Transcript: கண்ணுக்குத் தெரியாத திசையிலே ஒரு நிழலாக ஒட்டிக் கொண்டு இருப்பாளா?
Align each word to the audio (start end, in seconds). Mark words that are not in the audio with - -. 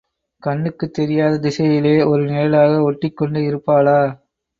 கண்ணுக்குத் 0.43 0.93
தெரியாத 0.93 1.37
திசையிலே 1.37 2.03
ஒரு 2.03 2.23
நிழலாக 2.25 2.81
ஒட்டிக் 2.81 3.17
கொண்டு 3.17 3.39
இருப்பாளா? 3.41 3.99